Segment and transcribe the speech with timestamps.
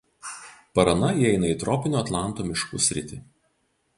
[0.79, 3.23] Parana įeina į tropinių Atlanto miškų sritį.